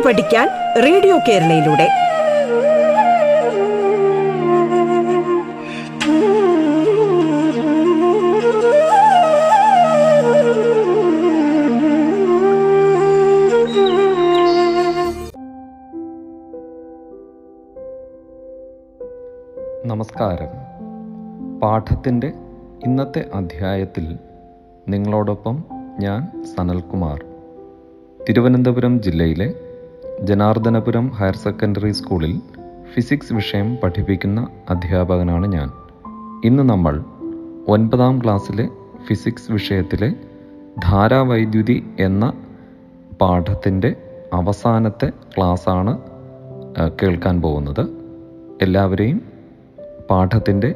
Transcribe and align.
പാട്ട് 0.00 0.20
പഠിക്കാൻ 0.20 0.48
റേഡിയോ 0.82 1.18
കേരളയിലൂടെ. 1.18 1.88
നമസ്കാരം. 19.86 20.48
പാഠത്തിന്റെ 21.60 22.32
ഇന്നത്തെ 22.84 23.24
അധ്യായത്തിൽ 23.34 24.18
നിങ്ങളോടൊപ്പം 24.88 25.64
ഞാൻ 25.98 26.44
സനൽകുമാർ. 26.44 27.24
തിരുവനന്തപുരം 28.28 29.02
ജില്ലയിലെ 29.02 29.69
ജനാർദ്ദനപുരം 30.22 31.08
ഹയർ 31.08 31.36
സെക്കൻഡറി 31.36 31.90
സ്കൂളിൽ 31.90 32.40
ഫിസിക്സ് 32.94 33.32
വിഷയം 33.32 33.76
പഠിപ്പിക്കുന്ന 33.76 34.48
അധ്യാപകനാണ് 34.70 35.46
ഞാൻ. 35.46 35.70
ഇന്ന് 36.44 36.62
നമ്മൾ 36.62 37.04
ഒൻപതാം 37.68 38.18
ക്ലാസ്സിലെ 38.24 38.68
ഫിസിക്സ് 39.06 39.52
വിഷയത്തിലെ 39.52 40.12
ധാരാവൈദ്യുതി 40.84 41.86
എന്ന 42.00 42.32
പാഠത്തിന്റെ 43.20 43.96
അവസാനത്തെ 44.32 45.12
ക്ലാസ്സാണ് 45.36 45.98
കേൾക്കാൻ 47.02 47.42
പോകുന്നത്. 47.42 47.86
എല്ലാവരെയും 48.62 49.22
പാഠത്തിന്റെ 50.10 50.74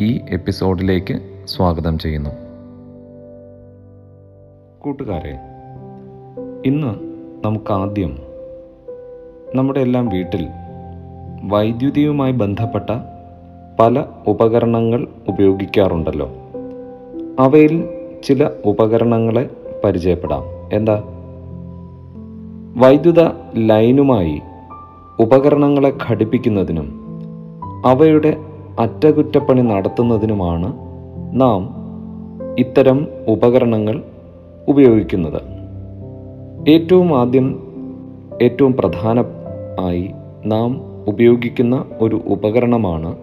ഈ 0.00 0.20
എപ്പിസോഡിലേക്ക് 0.28 1.44
സ്വാഗതം 1.44 1.98
ചെയ്യുന്നു. 1.98 2.30
കൂട്ടുകാരെ 4.80 5.38
ഇന്ന് 6.66 6.92
നമുക്കാദ്യം 7.46 8.31
നമ്മുടെ 9.54 9.80
എല്ലാം 9.80 10.08
വീട്ടിൽ 10.08 10.48
വൈദ്യുതിയുമായി 11.44 12.32
ബന്ധപ്പെട്ട 12.32 12.90
പല 13.80 14.04
ഉപകരണങ്ങൾ 14.26 15.06
ഉപയോഗിക്കാറുണ്ടല്ലോ. 15.28 16.30
അവയിൽ 17.38 17.88
ചില 18.24 18.50
ഉപകരണങ്ങളെ 18.64 19.50
പരിചയപ്പെടാം. 19.84 20.42
എന്താ? 20.72 21.02
വൈദ്യുത 22.76 23.28
ലൈനുമായി 23.56 24.40
ഉപകരണങ്ങളെ 25.20 25.92
ഘടിപ്പിക്കുന്നതിനും 26.08 27.00
അവയുടെ 27.86 28.36
അറ്റകുറ്റപ്പണി 28.80 29.60
നടത്തുന്നതിനുമാണ് 29.60 30.72
നാം 31.32 31.74
ഇത്തരം 32.58 33.06
ഉപകരണങ്ങൾ 33.28 34.02
ഉപയോഗിക്കുന്നത്. 34.68 35.42
ഏറ്റവും 36.70 37.20
ആദ്യം 37.20 37.72
ഏറ്റവും 38.42 38.72
പ്രധാന 38.72 39.41
ആയി 39.80 40.10
നാം 40.46 40.80
ഉപയോഗിക്കുന്ന 41.08 41.84
ഒരു 42.00 42.20
ഉപകരണമാണ് 42.26 43.16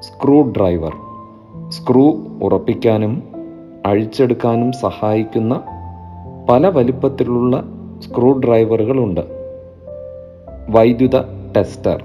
സ്ക്രൂ 0.00 0.42
ഡ്രൈവർ. 0.42 0.92
സ്ക്രൂ 1.68 2.16
ഉറപ്പിക്കാനും 2.42 3.22
അഴിച്ചെടുക്കാനും 3.86 4.72
സഹായിക്കുന്ന 4.72 5.62
പല 6.50 6.68
വലിപ്പത്തിലുള്ള 6.68 7.64
സ്ക്രൂ 8.08 8.32
ഡ്രൈവറുകളുണ്ട്. 8.32 9.20
വൈദ്യുത 10.68 11.20
ടെസ്റ്റർ. 11.56 12.04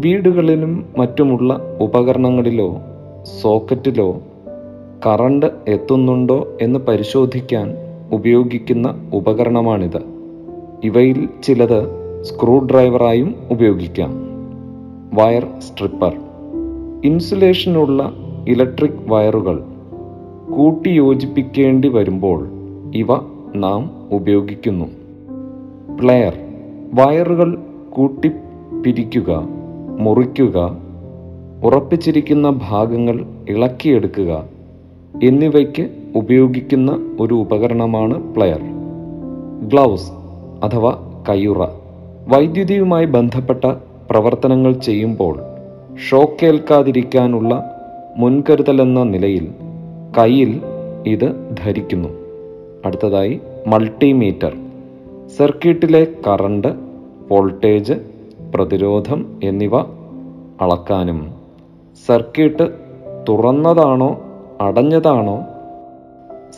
വീടുകളിലും 0.00 0.86
മറ്റുമുള്ള 0.98 1.60
ഉപകരണങ്ങളിലോ 1.80 2.76
സോക്കറ്റിലോ 3.42 4.20
കറണ്ട് 5.06 5.46
എത്തുന്നുണ്ടോ 5.68 6.48
എന്ന് 6.60 6.78
പരിശോധിക്കാൻ 6.78 7.74
ഉപയോഗിക്കുന്ന 8.12 9.10
ഉപകരണമാണിത്. 9.14 10.02
ഇവയിൽ 10.84 11.28
ചിലത് 11.42 12.01
സ്ക്രൂ 12.22 12.58
ഡ്രൈവറായും 12.58 13.34
ഉപയോഗിക്കാം. 13.50 14.10
Wire 15.14 15.46
stripper. 15.58 16.16
ഇൻസുലേഷനുള്ള 17.04 18.12
ഇലക്ട്രിക് 18.48 19.08
വയറുകൾ 19.08 19.62
കൂട്ടിയോജിപ്പിക്കേണ്ടി 20.56 21.88
വരുമ്പോൾ 21.88 22.48
ഇവ 22.94 23.06
നാം 23.54 23.90
ഉപയോഗിക്കുന്നു. 24.12 24.84
പ്ലെയർ. 26.00 26.32
വയറുകൾ 26.94 27.58
കൂട്ടിപ്പിരിക്കുക 27.90 29.42
മുറിക്കുക 29.98 30.78
ഉറപ്പിച്ചിരിക്കുന്ന 31.64 32.60
ഭാഗങ്ങൾ 32.70 33.26
ഇളക്കിയെടുക്കുക 33.48 34.44
എന്നിവയ്ക്ക് 35.22 35.88
ഉപയോഗിക്കുന്ന 36.16 37.16
ഒരു 37.20 37.34
ഉപകരണമാണ് 37.34 38.34
പ്ലെയർ. 38.34 38.60
ഗ്ലൗസ് 39.68 40.12
അഥവാ 40.64 41.24
കയ്യുറ. 41.28 41.81
വൈദ്യുതിയുമായി 42.32 43.04
ബന്ധപ്പെട്ട 43.04 43.64
പ്രവർത്തനങ്ങൾ 44.10 44.72
ചെയ്യുമ്പോൾ 44.72 45.40
ഷോക്കേൽക്കാതിരിക്കാനുള്ള 46.10 47.76
മുൻകരുതലെന്ന 48.16 49.02
നിലയിൽ 49.02 49.48
കയ്യിൽ 50.18 50.60
ഇത് 51.06 51.56
ധരിക്കുന്നു. 51.64 52.08
അടുത്തതായി 52.84 53.40
മൾട്ടിമീറ്റർ 53.66 54.56
സർക്യൂട്ടിലെ 55.36 56.06
കറണ്ട് 56.28 56.68
വോൾട്ടേജ് 57.30 57.92
പ്രതിരോധം 58.54 59.40
എന്നിവ 59.44 59.76
അളക്കാനും. 60.60 61.34
സർക്യൂട്ട് 62.06 62.70
തുറന്നതാണോ 63.28 64.20
അടഞ്ഞതാണോ? 64.60 65.42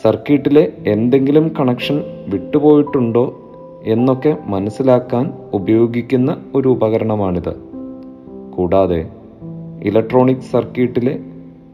സർക്യൂട്ടിലെ 0.02 0.72
എന്തെങ്കിലും 0.86 1.52
കണക്ഷൻ 1.60 2.02
വിട്ടുപോയിട്ടുണ്ടോ? 2.28 3.43
എന്നൊക്കെ 3.86 4.36
മനസ്സിലാക്കാൻ 4.46 5.32
ഉപയോഗിക്കുന്ന 5.52 6.36
ഒരു 6.54 6.68
ഉപകരണമാണിത്. 6.68 7.54
കൂടാതെ 8.56 9.08
ഇലക്ട്രോണിക് 9.82 10.50
സർക്യൂട്ടിലെ 10.52 11.18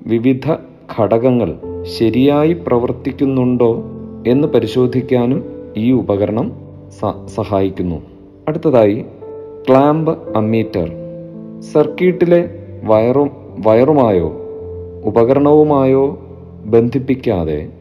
വിവിധ 0.06 0.52
ഘടകങ്ങൾ 0.98 1.58
ശരിയായി 1.82 2.52
പ്രവർത്തിക്കുന്നുണ്ടോ 2.52 3.84
എന്ന് 4.26 4.48
പരിശോധിക്കാനും 4.48 5.44
ഈ 5.76 5.92
ഉപകരണം 5.92 6.52
സഹായിക്കുന്നു. 7.26 7.96
അടുത്തതായി 8.48 9.04
ക്ലാമ്പ് 9.68 10.36
അമ്മീറ്റർ 10.36 10.90
സർക്യൂട്ടിലെ 11.60 12.50
വയറും 12.84 13.30
വയറുമായോ 13.66 14.32
ഉപകരണവുമായോ 15.04 16.18
ബന്ധിപ്പിക്കാതെ 16.64 17.79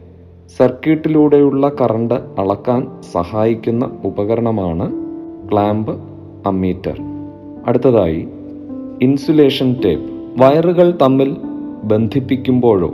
സർക്യൂട്ടിലൂടെയുള്ള 0.60 1.72
കറണ്ട് 1.82 2.14
അളക്കാൻ 2.14 2.88
സഹായിക്കുന്ന 3.12 3.92
ഉപകരണമാണ് 4.06 4.92
ക്ലാമ്പ് 5.52 6.00
അമ്മീറ്റർ. 6.46 6.98
അടുത്തതായി 7.68 8.28
ഇൻസുലേഷൻ 9.02 9.76
ടേപ്പ്. 9.86 10.10
വയറുകൾ 10.42 10.98
തമ്മിൽ 11.02 11.38
ബന്ധിപ്പിക്കുമ്പോഴോ 11.84 12.92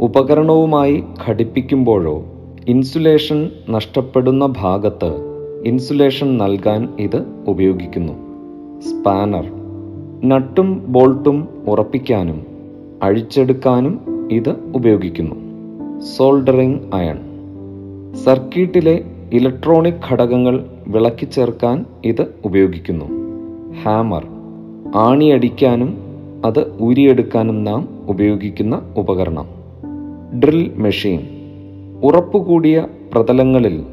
ഉപകരണവുമായി 0.00 1.04
ഘടിപ്പിക്കുമ്പോഴോ 1.28 2.24
ഇൻസുലേഷൻ 2.68 3.50
നഷ്ടപ്പെടുന്ന 3.70 4.54
ഭാഗത്ത് 4.58 5.16
ഇൻസുലേഷൻ 5.64 6.38
നൽകാൻ 6.38 6.88
ഇത് 6.98 7.26
ഉപയോഗിക്കുന്നു. 7.48 8.12
സ്പാനർ. 8.80 9.44
നട്ടും 10.24 10.84
ബോൾട്ടും 10.88 11.48
ഉറപ്പിക്കാനും 11.68 12.46
അഴിച്ചെടുക്കാനും 13.02 14.28
ഇത് 14.32 14.56
ഉപയോഗിക്കുന്നു. 14.74 15.49
Soldering 16.00 16.94
iron. 16.94 17.18
സർക്യൂട്ടിലെ 18.14 19.04
ഇലക്ട്രോണിക് 19.32 19.94
ഘടകങ്ങൾ 20.10 20.66
വിളക്കി 20.86 21.24
ചേർക്കാൻ 21.24 21.84
ഇത് 22.04 22.34
ഉപയോഗിക്കുന്നു. 22.44 23.04
ഹാമർ. 23.82 24.26
ആണിയടിക്കാനും 24.94 25.98
അത് 26.44 26.82
ഊരിയെടുക്കാനും 26.82 27.64
നാം 27.64 27.88
ഉപയോഗിക്കുന്ന 28.08 28.94
ഉപകരണം. 28.96 29.48
Drill 30.38 30.72
machine. 30.76 31.20
ഉറപ്പുകൂടിയ 32.04 32.86
പ്രതലങ്ങളിൽ 33.12 33.84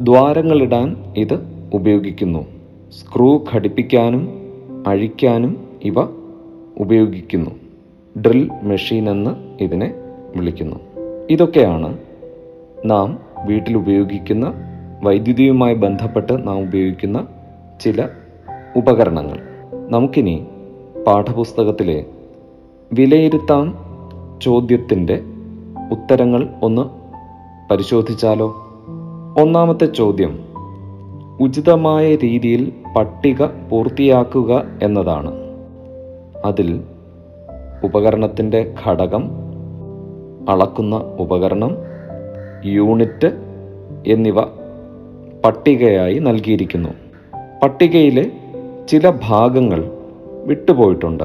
ദ്വാരങ്ങളിടാൻ 0.00 0.96
ഇത് 1.16 1.38
ഉപയോഗിക്കുന്നു. 1.74 2.46
സ്ക്രൂ 3.00 3.44
ഘടിപ്പിക്കാനും 3.54 4.28
അഴിക്കാനും 4.86 5.56
ഇവ 5.84 5.94
ഉപയോഗിക്കുന്നു. 6.78 7.50
ഡ്രിൽ 8.20 8.50
മെഷീൻ 8.62 9.10
എന്ന് 9.10 9.62
ഇതിനെ 9.62 9.94
വിളിക്കുന്നു. 10.36 10.89
ഇതൊക്കെയാണ് 11.30 11.98
നാം 12.84 13.18
വീട്ടിൽ 13.44 13.76
ഉപയോഗിക്കുന്ന 13.76 14.54
വൈദ്യുതിയുമായി 15.02 15.74
ബന്ധപ്പെട്ട് 15.74 16.48
നാം 16.48 16.62
ഉപയോഗിക്കുന്ന 16.62 17.26
ചില 17.80 18.08
ഉപകരണങ്ങൾ. 18.76 19.38
നമുക്കിനി 19.88 20.46
പാഠപുസ്തകത്തിലെ 21.06 22.06
വിലയിരുത്താം 22.92 23.78
ചോദ്യത്തിന്റെ 24.42 25.22
ഉത്തരങ്ങൾ 25.92 26.48
ഒന്ന് 26.62 26.82
പരിശോധിച്ചാലോ? 27.70 28.46
ഒന്നാമത്തെ 29.40 29.86
ചോദ്യം 29.86 30.38
ഉചിതമായ 31.40 32.16
രീതിയിൽ 32.16 32.72
പട്ടിക 32.96 33.44
പൂർത്തിയാക്കുക 33.44 34.64
എന്നതാണ്. 34.82 35.32
അതിൽ 36.44 36.80
ഉപകരണത്തിന്റെ 37.84 38.74
ഘടകം 38.86 39.39
അളക്കുന്ന 40.48 40.96
ഉപകരണം 40.96 41.76
യൂണിറ്റ് 42.64 43.36
എന്നിവ 44.06 44.40
പട്ടികയായി 45.44 46.18
നൽകിയിരിക്കുന്നു. 46.18 46.88
പട്ടികയിലെ 47.62 48.32
ചില 48.88 49.12
ഭാഗങ്ങൾ 49.24 49.90
വിട്ടുപോയിട്ടുണ്ട്. 50.44 51.24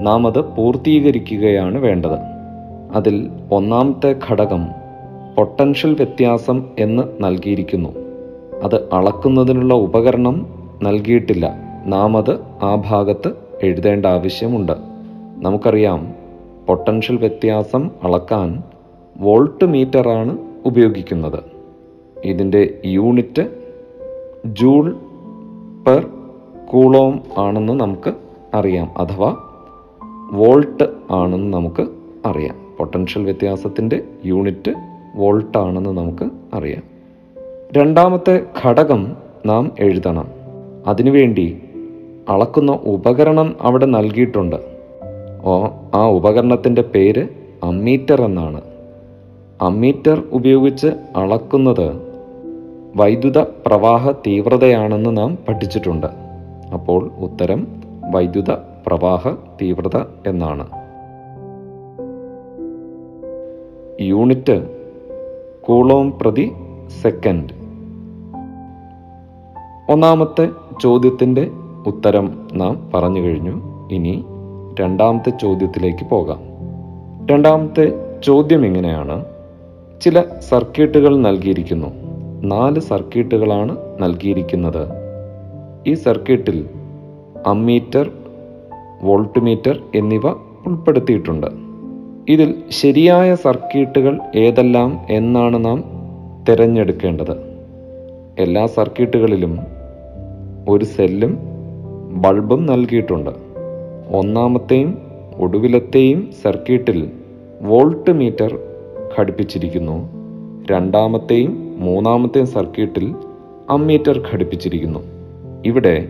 നാം 0.00 0.26
അത് 0.26 0.40
പൂർത്തീകരിക്കുകയാണ് 0.40 1.78
വേണ്ടത്. 1.78 2.18
അതിൽ 2.94 3.30
ഒന്നാമത്തെ 3.52 4.16
ഘടകം 4.30 4.68
പൊട്ടൻഷ്യൽ 5.36 5.94
വ്യത്യാസം 5.94 6.64
എന്ന് 6.78 7.02
നൽകിയിരിക്കുന്നു. 7.20 7.88
അത് 8.62 8.74
അളക്കുന്നതിനുള്ള 8.92 9.74
ഉപകരണം 9.74 10.46
നൽകിയിട്ടില്ല. 10.82 11.54
നാം 11.86 12.16
അത് 12.16 12.40
ആ 12.62 12.74
ഭാഗത്ത് 12.74 13.32
എഴുതേണ്ട 13.62 14.06
ആവശ്യമുണ്ട്. 14.06 14.72
നമുക്കറിയാം 15.36 16.14
പൊട്ടൻഷ്യൽ 16.66 17.16
വ്യത്യാസം 17.16 17.90
അളക്കാൻ 18.02 18.62
വോൾട്ട് 19.16 19.64
മീറ്ററാണ് 19.64 20.38
ഉപയോഗിക്കുന്നത്. 20.66 21.42
ഇതിന്റെ 22.24 22.80
യൂണിറ്റ് 22.84 23.48
ജൂൾ 24.44 24.96
പെർ 25.86 26.06
കൂളോം 26.66 27.20
ആണെന്ന് 27.38 27.72
നമുക്ക് 27.72 28.14
അറിയാം 28.54 28.98
അഥവാ 28.98 29.36
വോൾട്ട് 30.32 30.84
ആണെന്ന് 31.10 31.52
നമുക്ക് 31.52 31.86
അറിയാം. 32.26 32.56
പൊട്ടൻഷ്യൽ 32.78 33.24
വ്യത്യാസത്തിന്റെ 33.24 34.02
യൂണിറ്റ് 34.24 34.74
വോൾട്ട് 35.16 35.58
ആണെന്ന് 35.58 35.90
നമുക്ക് 35.90 36.30
അറിയാം. 36.54 36.82
രണ്ടാമത്തെ 37.72 38.46
ഘടകം 38.64 39.16
നാം 39.46 39.72
എഴുതണം. 39.78 40.26
അതിനുവേണ്ടി 40.86 41.62
അളക്കുന്ന 42.28 42.72
ഉപകരണം 42.72 43.56
അവിടെ 43.60 43.86
നൽകിയിട്ടുണ്ട്. 43.86 44.75
ആ 45.94 46.06
ഉപകരണത്തിന്റെ 46.06 46.82
പേര് 46.82 47.28
അമ്മീറ്റർ 47.64 48.22
എന്നാണ്. 48.22 48.60
അമ്മീറ്റർ 49.60 50.22
ഉപയോഗിച്ച് 50.32 50.86
അളക്കുന്നത് 51.16 51.92
വൈദ്യുത 52.96 53.38
പ്രവാഹ 53.38 54.10
തീവ്രതയാണെന്ന് 54.12 55.16
നാം 55.16 55.38
പഠിച്ചിട്ടുണ്ട്. 55.48 56.06
അപ്പോൾ 56.72 57.10
ഉത്തരം 57.18 57.66
വൈദ്യുത 58.10 58.50
പ്രവാഹ 58.86 59.28
തീവ്രത 59.62 59.96
എന്നാണ്. 60.26 60.66
യൂണിറ്റ് 64.00 64.76
കൂളോം 65.60 66.18
പ്രതി 66.22 66.52
സെക്കൻഡ്. 67.02 67.50
ഒന്നാമത്തെ 69.92 70.48
ചോദ്യത്തിന്റെ 70.82 71.50
ഉത്തരം 71.86 72.48
നാം 72.54 72.90
പറഞ്ഞു 72.94 73.20
കഴിഞ്ഞു. 73.20 73.62
ഇനി 73.92 74.24
രണ്ടാമത്തെ 74.80 75.30
ചോദ്യത്തിലേക്ക് 75.30 76.06
പോകാം. 76.06 76.40
രണ്ടാമത്തെ 77.30 77.92
ചോദ്യം 78.24 78.66
ഇങ്ങനെയാണ്. 78.66 79.24
ചില 80.02 80.22
സർക്യൂട്ടുകൾ 80.48 81.16
നൽകിയിരിക്കുന്നു. 81.16 81.86
നാല് 82.42 82.80
സർക്യൂട്ടുകളാണ് 82.80 83.76
നൽകിയിരിക്കുന്നത്. 84.00 84.88
ഈ 85.86 85.94
സർക്യൂട്ടിൽ 85.94 86.68
അമ്മീറ്റർ 87.46 88.10
വോൾട്ട്മീറ്റർ 89.02 89.78
എന്നിവ 89.94 90.28
ഉൾപ്പെടുത്തിയിട്ടുണ്ട്. 90.66 91.46
ഇതിൽ 92.28 92.54
ശരിയായ 92.70 93.34
സർക്യൂട്ടുകൾ 93.34 94.20
ഏതെല്ലാം 94.36 95.06
എന്നാണ് 95.10 95.64
നാം 95.64 95.84
തിരഞ്ഞെടുക്കേണ്ടത്. 96.48 97.36
എല്ലാ 98.38 98.66
സർക്യൂട്ടുകളിലും 98.66 99.58
ഒരു 100.68 100.84
സെല്ലും 100.84 101.38
ബൾബും 102.12 102.66
നൽകിയിട്ടുണ്ട്. 102.66 103.45
ഒന്നാമത്തെയും 104.10 104.98
ഒടുവിലത്തെയും 105.36 106.28
സർക്യൂട്ടിൽ 106.42 107.10
വോൾട്ട് 107.62 108.10
മീറ്റർ 108.10 108.58
ഘടിപ്പിച്ചിരിക്കുന്നു. 109.18 110.08
രണ്ടാമത്തെയും 110.70 111.76
മൂന്നാമത്തെയും 111.78 112.46
സർക്യൂട്ടിൽ 112.46 113.14
അമ്മീറ്റർ 113.70 114.22
ഘടിപ്പിച്ചിരിക്കുന്നു. 114.32 114.98
ഇവിടെ 115.64 116.08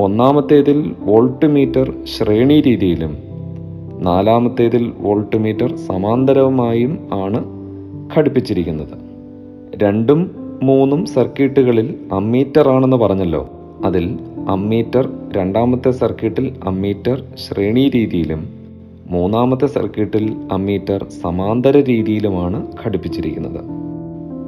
ഒന്നാമത്തേതിൽ 0.00 0.94
വോൾട്ട് 1.00 1.46
മീറ്റർ 1.46 1.92
ശ്രേണി 2.04 2.60
രീതിയിലും 2.60 3.18
നാലാമത്തേതിൽ 3.98 4.92
വോൾട്ട് 4.98 5.36
മീറ്റർ 5.36 5.76
സമാന്തരവുമായും 5.76 7.08
ആണ് 7.12 7.44
ഘടിപ്പിച്ചിരിക്കുന്നത്. 8.16 8.98
രണ്ടും 9.74 10.30
മൂന്നും 10.62 11.06
സർക്യൂട്ടുകളിൽ 11.06 11.94
അമ്മീറ്റർ 12.12 12.68
ആണെന്ന് 12.68 12.96
പറഞ്ഞല്ലോ. 12.96 13.48
അതിൽ 13.84 14.18
അമ്മീറ്റർ 14.48 15.08
രണ്ടാമത്തെ 15.32 15.90
സർക്യൂട്ടിൽ 15.90 16.56
അമ്മീറ്റർ 16.64 17.22
ശ്രേണി 17.34 17.88
രീതിയിലും 17.88 18.48
മൂന്നാമത്തെ 19.06 19.66
സർക്യൂട്ടിൽ 19.66 20.36
അമ്മീറ്റർ 20.52 21.06
സമാന്തര 21.22 21.80
രീതിയിലുമാണ് 21.80 22.66
ഘടിപ്പിച്ചിരിക്കുന്നത്. 22.84 23.60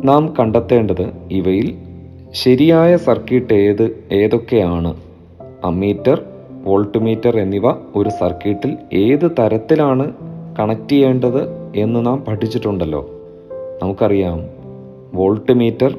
നാം 0.05 0.34
കണ്ടെത്തേണ്ടത് 0.40 1.12
ഇവയിൽ 1.31 1.75
ശരിയായ 2.31 2.96
സർക്യൂട്ട് 2.96 3.55
ഏത് 3.55 4.05
ഏതൊക്കെയാണ്? 4.12 4.96
അമ്മീറ്റർ 5.64 6.23
വോൾട്ട്മീറ്റർ 6.64 7.38
എന്നിവ 7.38 7.70
ഒരു 7.70 8.08
സർക്യൂട്ടിൽ 8.08 8.76
ഏത് 8.93 9.31
തരത്തിലാണ് 9.38 10.12
കണക്ട് 10.58 10.88
ചെയ്യേണ്ടത് 10.88 11.73
എന്ന് 11.76 12.06
നാം 12.06 12.25
പഠിച്ചിട്ടുണ്ടല്ലോ. 12.28 13.11
നമുക്കറിയാം 13.82 14.40
വോൾട്ട്മീറ്റർ 15.14 15.99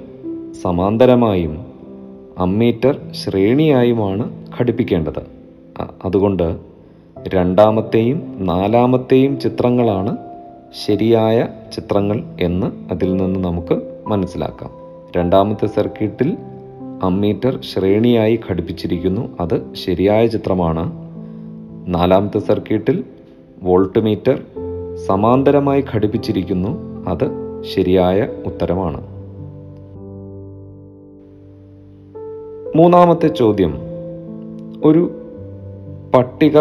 സമാന്തരമായും 0.62 1.66
അമ്മീറ്റർ 2.38 3.00
ശ്രേണിയായുമാണ് 3.12 4.43
ഘടിപ്പിക്കേണ്ടത്. 4.60 5.44
അതുകൊണ്ട് 6.06 6.58
രണ്ടാമത്തെയും 7.28 8.38
നാലാമത്തെയും 8.40 9.40
ചിത്രങ്ങളാണ് 9.40 10.18
ശരിയായ 10.86 11.48
ചിത്രങ്ങൾ 11.74 12.24
എന്ന് 12.42 12.92
അതിൽ 12.92 13.16
നിന്ന് 13.16 13.40
നമുക്ക് 13.40 13.82
മനസ്സിലാക്കാം. 14.08 14.72
രണ്ടാമത്തെ 15.18 15.66
സർക്യൂട്ടിൽ 15.66 16.38
അമ്മീറ്റർ 17.04 17.62
ശ്രേണിയായി 17.62 18.40
ഘടിപ്പിച്ചിരിക്കുന്നു. 18.52 19.38
അത് 19.40 19.74
ശരിയായ 19.74 20.28
ചിത്രമാണ്. 20.28 20.92
നാലാമത്തെ 21.88 22.40
സർക്യൂട്ടിൽ 22.40 23.04
വോൾട്ട് 23.64 24.00
മീറ്റർ 24.00 24.42
സമാന്തരമായി 25.08 25.84
ഘടിപ്പിച്ചിരിക്കുന്നു. 25.96 26.70
അത് 27.10 27.26
ശരിയായ 27.76 28.28
ഉത്തരമാണ്. 28.46 29.14
മൂന്നാമത്തെ 32.78 33.28
ചോദ്യം. 33.28 33.83
ഒരു 34.84 35.12
പട്ടിക 36.16 36.60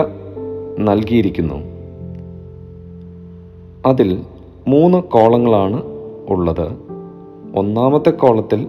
നൽകിയിരിക്കുന്നു. 0.78 1.54
അതിൽ 3.86 4.23
മൂന്ന് 4.68 4.99
കോളങ്ങളാണ് 4.99 5.82
ഉള്ളത്. 6.28 6.73
ഒന്നാമത്തെ 7.56 8.11
കോളത്തിൽ 8.11 8.66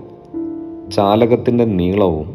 ചാലകത്തിന്റെ 0.94 1.66
നീളവും 1.66 2.26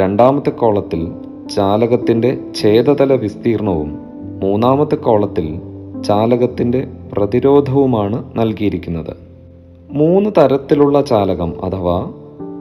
രണ്ടാമത്തെ 0.00 0.50
കോളത്തിൽ 0.50 1.12
ചാലകത്തിന്റെ 1.54 2.38
ഛേദതല 2.54 3.12
വിസ്തീർണവും 3.12 3.98
മൂന്നാമത്തെ 4.42 4.94
കോളത്തിൽ 4.94 5.60
ചാലകത്തിന്റെ 6.06 6.88
പ്രതിരോധവുമാണ് 7.12 8.32
നൽകിയിരിക്കുന്നത്. 8.36 9.16
മൂന്ന് 9.90 10.30
തരത്തിലുള്ള 10.38 11.00
ചാലകം 11.00 11.64
അഥവാ 11.64 12.12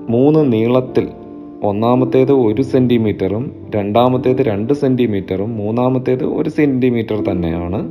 മൂന്ന് 0.10 0.53
നീളത്തിൽ 0.53 1.07
ഒന്നാമത്തേത് 1.63 2.32
ഒരു 2.32 2.62
സെന്റിമീറ്ററും 2.62 3.56
രണ്ടാമത്തേത് 3.75 4.41
രണ്ട് 4.41 4.74
സെന്റിമീറ്ററും 4.74 5.58
മൂന്നാമത്തേത് 5.58 6.24
ഒരു 6.24 6.50
സെന്റിമീറ്റർ 6.50 7.24
തന്നെയാണ് 7.24 7.89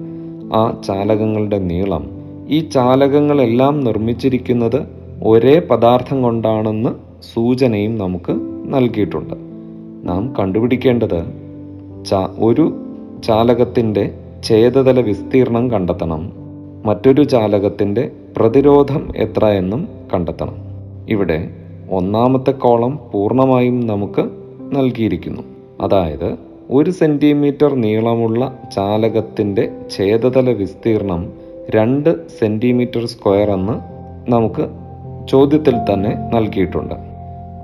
ആ 0.55 0.81
ചാലകങ്ങളുടെ 0.87 1.59
നീളം. 1.59 2.11
ഈ 2.49 2.69
ചാലകങ്ങളെല്ലാം 2.69 3.81
നിർമ്മിച്ചിരിക്കുന്നത് 3.81 4.87
ഒരേ 5.23 5.59
പദാർത്ഥം 5.59 6.23
കൊണ്ടാണെന്ന് 6.23 6.91
സൂചനയും 7.35 7.99
നമുക്ക് 7.99 8.33
നൽകിയിട്ടുണ്ട്. 8.75 9.35
നാം 10.05 10.35
കണ്ടുപിടിക്കേണ്ടത് 10.39 11.25
ചാ 12.05 12.29
ഒരു 12.39 12.77
ചാലകത്തിന്റെ 13.25 14.15
ഛേദതല 14.45 15.01
വിസ്തീർണം 15.01 15.71
കണ്ടെത്തണം. 15.71 16.33
മറ്റൊരു 16.85 17.23
ചാലകത്തിന്റെ 17.23 18.11
പ്രതിരോധം 18.37 19.13
എത്ര 19.17 19.45
എന്നും 19.45 19.89
കണ്ടെത്തണം. 20.15 20.55
ഇവിടെ 21.09 21.51
ഒന്നാമത്തെ 21.91 22.51
കോളം 22.51 22.99
പൂർണമായും 23.13 23.87
നമുക്ക് 23.87 24.31
നൽകിയിരിക്കുന്നു. 24.73 25.43
അതായത് 25.81 26.37
ഒരു 26.71 26.91
സെന്റിമീറ്റർ 26.91 27.75
നീളമുള്ള 27.75 28.59
ചാലകത്തിന്റെ 28.75 29.73
ഛേദതല 29.97 30.51
വിസ്തീർണം 30.51 31.33
രണ്ട് 31.71 32.29
സെന്റിമീറ്റർ 32.29 33.07
സ്ക്വയർ 33.07 33.51
എന്ന് 33.51 33.73
നമുക്ക് 34.31 34.69
ചോദ്യത്തിൽ 35.29 35.75
തന്നെ 35.77 36.17
നൽകിയിട്ടുണ്ട്. 36.35 36.95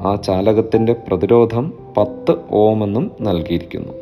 ആ 0.06 0.14
ചാലകത്തിന്റെ 0.14 0.92
പ്രതിരോധം 0.92 1.73
പത്ത് 1.97 2.35
ഓം 2.52 2.85
എന്നും 2.85 3.11
നൽകിയിരിക്കുന്നു. 3.21 3.92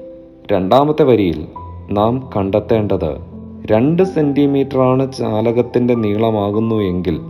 രണ്ടാമത്തെ 0.52 1.02
വരിയിൽ 1.02 1.46
നാം 1.90 2.30
കണ്ടെത്തേണ്ടത് 2.36 3.16
രണ്ട് 3.66 4.02
സെന്റിമീറ്ററാണ് 4.02 5.12
ചാലകത്തിന്റെ 5.12 5.94
നീളമാകുന്നു 5.94 6.74
എങ്കിൽ 6.82 7.20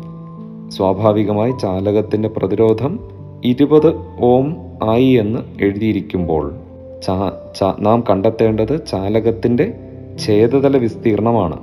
സ്വാഭാവികമായി 0.68 1.52
ചാലകത്തിന്റെ 1.62 2.28
പ്രതിരോധം 2.28 3.00
ഇരുപത് 3.44 3.92
ഓം 4.21 4.56
ആയി 4.83 5.11
എന്ന് 5.11 5.38
എഴുതിയിരിക്കുമ്പോൾ 5.61 6.54
നാം 7.80 8.04
കണ്ടെത്തേണ്ടത് 8.11 8.87
ചാലകത്തിന്റെ 8.87 9.75
ഛേദതല 10.26 10.76
വിസ്തീർണമാണ്. 10.76 11.56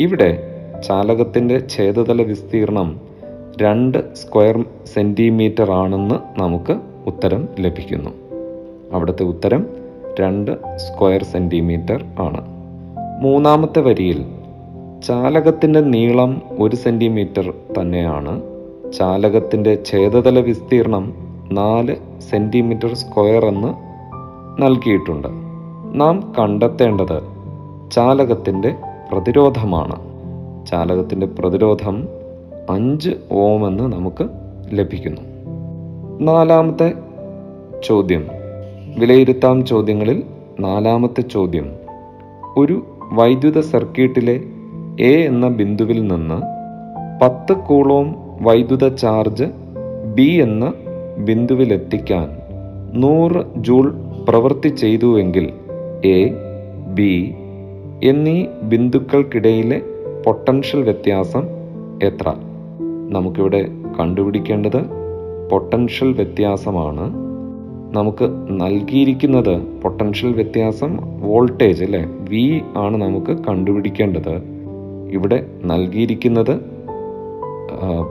ഇവിടെ 0.00 0.42
ചാലകത്തിന്റെ 0.88 1.62
ഛേദതല 1.76 2.22
വിസ്തീർണം 2.22 3.00
രണ്ട് 3.62 4.14
സ്ക്വയർ 4.14 4.64
സെന്റിമീറ്റർ 4.84 5.70
ആണെന്ന് 5.70 6.40
നമുക്ക് 6.40 6.76
ഉത്തരം 7.06 7.48
ലഭിക്കുന്നു. 7.60 8.10
അവിടുത്തെ 8.92 9.22
ഉത്തരം 9.22 9.66
രണ്ട് 10.20 10.76
സ്ക്വയർ 10.76 11.24
സെന്റിമീറ്റർ 11.24 12.04
ആണ്. 12.18 12.40
മൂന്നാമത്തെ 13.22 13.80
വരിയിൽ 13.80 14.24
ചാലകത്തിന്റെ 15.04 15.80
നീളം 15.80 16.42
ഒരു 16.58 16.76
സെന്റിമീറ്റർ 16.76 17.54
തന്നെയാണ്. 17.80 18.42
ചാലകത്തിന്റെ 18.92 19.78
ഛേദതല 19.86 20.40
വിസ്തീർണം 20.40 21.14
നാല് 21.52 21.96
സെന്റിമീറ്റർ 22.30 22.94
സ്ക്വയർ 22.94 23.46
എന്ന് 23.46 23.74
നൽകിയിട്ടുണ്ട്. 24.62 25.28
നാം 25.94 26.32
കണ്ടെത്തേണ്ടത് 26.38 27.22
ചാലകത്തിന്റെ 27.92 28.74
പ്രതിരോധമാണ്. 29.12 29.96
ചാലകത്തിന്റെ 30.66 31.26
പ്രതിരോധം 31.26 32.08
അഞ്ച് 32.70 33.10
ഓം 33.32 33.68
എന്ന് 33.68 33.84
നമുക്ക് 33.84 34.28
ലഭിക്കുന്നു. 34.72 35.20
നാലാമത്തെ 36.20 36.94
ചോദ്യം. 37.84 38.28
വിലയിരുത്താം 38.98 39.66
ചോദ്യങ്ങളിൽ 39.66 40.22
നാലാമത്തെ 40.60 41.20
ചോദ്യം. 41.20 41.70
ഒരു 42.56 42.86
വൈദ്യുത 43.12 43.60
സർക്യൂട്ടിലെ 43.60 44.44
എ 45.00 45.24
എന്ന 45.24 45.48
ബിന്ദുവിൽ 45.48 46.06
നിന്ന് 46.06 46.42
പത്ത് 47.24 47.52
കൂളോം 47.52 48.16
വൈദ്യുത 48.40 48.94
ചാർജ് 48.94 49.44
ബി 50.14 50.30
എന്ന 50.30 50.72
ബിന്ദുവിലെത്തിക്കാൻ 51.18 52.28
നൂറ് 53.00 53.44
ജൂൾ 53.56 53.94
പ്രവൃത്തി 54.28 54.68
ചെയ്തുവെങ്കിൽ 54.68 55.52
എ 56.04 56.30
ബി 56.94 57.34
എന്നീ 58.04 58.46
ബിന്ദുക്കൾക്കിടയിലെ 58.62 59.82
പൊട്ടൻഷ്യൽ 60.26 60.82
വ്യത്യാസം 60.82 61.42
എത്ര? 62.02 62.34
നമുക്കിവിടെ 63.10 63.68
കണ്ടുപിടിക്കേണ്ടത് 64.00 64.84
പൊട്ടൻഷ്യൽ 65.50 66.12
വ്യത്യാസമാണ്. 66.12 67.14
നമുക്ക് 67.96 68.28
നൽകിയിരിക്കുന്നത് 68.50 69.62
പൊട്ടൻഷ്യൽ 69.82 70.32
വ്യത്യാസം 70.32 70.98
വോൾട്ടേജ് 71.20 71.84
അല്ലേ? 71.84 72.06
വി 72.28 72.60
ആണ് 72.76 72.96
നമുക്ക് 72.96 73.44
കണ്ടുപിടിക്കേണ്ടത്. 73.44 74.53
ഇവിടെ 75.10 75.46
നൽകിയിരിക്കുന്നത് 75.64 76.60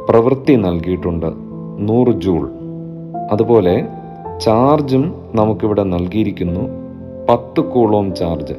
പ്രവൃത്തി 0.10 0.54
നൽകിയിട്ടുണ്ട്. 0.54 1.26
നൂറ് 1.80 2.10
ജൂൾ. 2.10 2.50
അതുപോലെ 3.32 3.88
ചാർജും 4.42 5.16
നമുക്കിവിടെ 5.36 5.84
നൽകിയിരിക്കുന്നു. 5.84 6.70
പത്ത് 7.30 7.60
കൂളോം 7.60 8.16
ചാർജ്. 8.16 8.54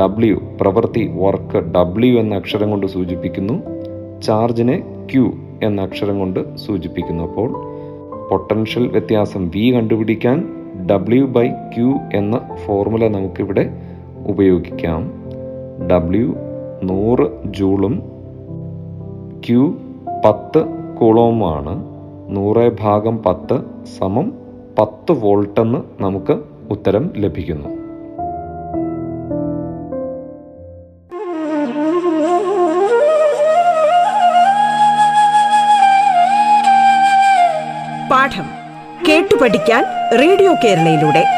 ഡബ്ല്യു 0.00 0.40
പ്രവൃത്തി 0.60 1.12
വർക്ക് 1.14 1.58
ഡബ്ല്യു 1.58 2.20
എന്ന 2.20 2.34
അക്ഷരം 2.34 2.70
കൊണ്ട് 2.70 2.86
സൂചിപ്പിക്കുന്നു. 2.86 3.54
ചാർജിനെ 4.22 5.06
ക്യു 5.12 5.32
എന്ന 5.62 5.82
അക്ഷരം 5.82 6.18
കൊണ്ട് 6.18 6.56
സൂചിപ്പിക്കുന്നു 6.56 7.24
അപ്പോൾ 7.24 7.52
പൊട്ടൻഷ്യൽ 8.30 8.86
വ്യത്യാസം 8.86 9.48
വി 9.48 9.74
കണ്ടുപിടിക്കാൻ 9.74 10.48
ഡബ്ല്യു 10.90 11.24
ബൈ 11.24 11.48
ക്യു 11.48 11.98
എന്ന 12.14 12.40
ഫോർമുല 12.66 13.08
നമുക്കിവിടെ 13.08 13.70
ഉപയോഗിക്കാം. 14.26 15.12
ഡബ്ല്യു 15.90 16.34
നൂറ് 16.82 17.28
ജൂളും 17.44 18.02
ക്യു 19.48 19.78
പത്ത് 20.24 20.64
കുളവുമാണ്. 21.00 21.84
നൂറ് 22.28 22.72
ഭാഗം 22.80 23.22
പത്ത് 23.22 23.60
സമം 23.98 24.32
പത്ത് 24.78 25.12
വോൾട്ടെന്ന് 25.12 26.02
നമുക്ക് 26.02 26.38
ഉത്തരം 26.70 27.10
ലഭിക്കുന്നു. 27.16 27.68
പാഠം 38.08 38.44
കേട്ടു 39.08 39.34
പഠിക്കാൻ 39.42 39.84
റേഡിയോ 40.20 40.54
കേരളയിലൂടെ. 40.64 41.37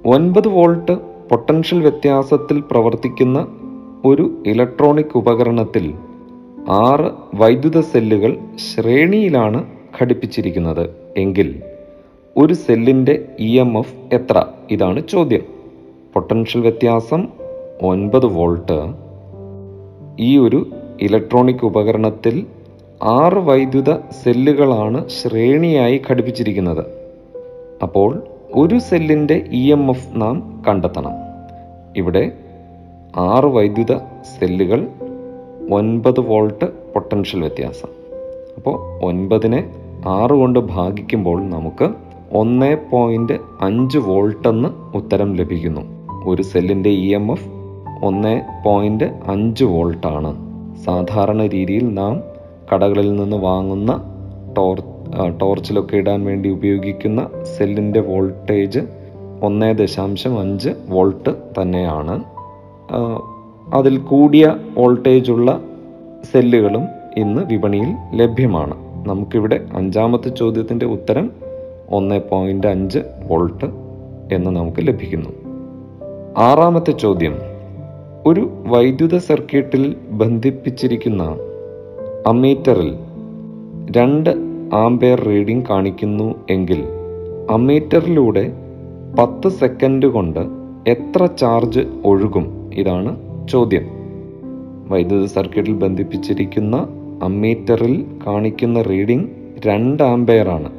ഒൻപത് 0.05 0.47
വോൾട്ട് 0.47 0.97
പൊട്ടൻഷ്യൽ 1.29 1.81
വ്യത്യാസത്തിൽ 1.81 2.59
പ്രവർത്തിക്കുന്ന 2.59 3.47
ഒരു 4.05 4.43
ഇലക്ട്രോണിക് 4.47 5.15
ഉപകരണത്തിൽ 5.15 5.93
ആറ് 6.69 7.11
വൈദ്യുത 7.35 7.79
സെല്ലുകൾ 7.79 8.37
ശ്രേണിയിലാണ് 8.55 9.65
ഘടിപ്പിച്ചിരിക്കുന്നത്. 10.01 10.89
എങ്കിൽ 11.17 11.61
ഒരു 12.37 12.53
സെല്ലിന്റെ 12.53 13.25
ഇ 13.39 13.59
എം 13.59 13.77
എഫ് 13.77 13.95
എത്ര? 14.13 14.45
ഇതാണ് 14.71 15.07
ചോദ്യം. 15.07 15.41
പൊട്ടൻഷ്യൽ 16.13 16.61
വ്യത്യാസം 16.61 17.44
ഒൻപത് 17.81 18.25
വോൾട്ട്. 18.25 18.93
ഈ 20.19 20.37
ഒരു 20.37 20.65
ഇലക്ട്രോണിക് 21.01 21.65
ഉപകരണത്തിൽ 21.65 22.45
ആറ് 23.03 23.37
വൈദ്യുത 23.37 23.95
സെല്ലുകളാണ് 23.95 25.09
ശ്രേണിയായി 25.09 26.01
ഘടിപ്പിച്ചിരിക്കുന്നത്. 26.11 26.85
അപ്പോൾ 27.83 28.23
ഒരു 28.53 28.79
സെല്ലിന്റെ 28.79 29.43
ഇ 29.51 29.71
എം 29.71 29.89
എഫ് 29.89 30.07
നാം 30.15 30.63
കണ്ടെത്തണം. 30.67 31.11
ഇവിടെ 31.97 32.31
ആറ് 33.17 33.45
വൈദ്യുത 33.45 33.97
സെല്ലുകൾ 34.23 34.87
ഒൻപത് 35.71 36.19
വോൾട്ട് 36.19 36.65
പൊട്ടൻഷ്യൽ 36.65 37.39
വ്യത്യാസം. 37.39 37.89
അപ്പോൾ 38.57 39.05
ഒൻപതിനെ 39.05 39.71
ആറ് 40.05 40.31
കൊണ്ട് 40.31 40.59
ഭാഗിക്കുമ്പോൾ 40.59 41.49
നമുക്ക് 41.49 41.89
ഒന്ന് 42.33 42.77
പോയിന്റ് 42.91 43.33
അഞ്ച് 43.61 43.97
വോൾട്ടെന്ന് 43.97 44.97
ഉത്തരം 44.97 45.35
ലഭിക്കുന്നു. 45.35 45.81
ഒരു 46.25 46.41
സെല്ലിന്റെ 46.41 46.89
ഇ 46.89 47.13
എം 47.13 47.31
എഫ് 47.31 47.54
ഒന്ന് 48.03 48.41
പോയിന്റ് 48.65 49.05
അഞ്ച് 49.27 49.65
വോൾട്ടാണ്. 49.65 50.35
സാധാരണ 50.85 51.45
രീതിയിൽ 51.45 51.93
നാം 51.93 52.23
കടകളിൽ 52.73 53.15
നിന്ന് 53.15 53.37
വാങ്ങുന്ന 53.37 54.03
ടോർ 54.57 54.83
ടോർച്ചിലൊക്കെ 55.41 55.97
ഇടാൻ 55.97 56.25
വേണ്ടി 56.25 56.49
ഉപയോഗിക്കുന്ന 56.49 57.29
സെല്ലിന്റെ 57.57 57.99
വോൾട്ടേജ് 57.99 58.79
ഒന്ന് 59.41 59.77
ദശാംശം 59.77 60.39
അഞ്ച് 60.39 60.69
വോൾട്ട് 60.89 61.29
തന്നെയാണ്. 61.61 62.23
അതിൽ 63.73 63.97
കൂടിയ 63.97 64.55
വോൾട്ടേജുള്ള 64.77 65.61
സെല്ലുകളും 66.31 66.81
ഇന്ന് 67.17 67.41
വിപണിയിൽ 67.41 67.95
ലഭ്യമാണ്. 68.13 68.73
നമുക്കിവിടെ 69.07 69.65
അഞ്ചാമത്തെ 69.73 70.29
ചോദ്യത്തിന്റെ 70.29 70.85
ഉത്തരം 70.85 71.31
ഒന്ന് 71.89 72.21
പോയിന്റ് 72.31 72.67
അഞ്ച് 72.67 72.99
വോൾട്ട് 73.27 73.65
എന്ന് 74.35 74.51
നമുക്ക് 74.51 74.87
ലഭിക്കുന്നു. 74.87 75.29
ആറാമത്തെ 76.37 76.91
ചോദ്യം. 76.91 77.35
ഒരു 78.27 78.49
വൈദ്യുത 78.67 79.17
സർക്യൂട്ടിൽ 79.17 79.95
ബന്ധിപ്പിച്ചിരിക്കുന്ന 80.11 81.23
അമ്മീറ്ററിൽ 82.27 82.95
രണ്ട് 83.97 84.29
ആംപെയർ 84.73 85.19
റീഡിംഗ് 85.19 85.65
കാണിക്കുന്നു 85.69 86.35
എങ്കിൽ 86.49 86.83
അമ്മീറ്ററിലൂടെ 87.49 88.53
പത്ത് 89.19 89.49
സെക്കൻഡ് 89.49 90.05
കൊണ്ട് 90.05 90.39
എത്ര 90.89 91.25
ചാർജ് 91.25 91.79
ഒഴുകും? 92.05 92.71
ഇതാണ് 92.73 93.17
ചോദ്യം. 93.47 93.85
വൈദ്യുത 94.89 95.25
സർക്യൂട്ടിൽ 95.25 95.73
ബന്ധിപ്പിച്ചിരിക്കുന്ന 95.73 96.87
അമ്മീറ്ററിൽ 97.23 98.05
കാണിക്കുന്ന 98.27 98.81
റീഡിംഗ് 98.81 99.29
രണ്ട് 99.65 100.03
ആംപെയർ 100.03 100.49
ആണ് 100.49 100.71